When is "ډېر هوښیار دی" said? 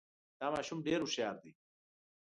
0.87-1.51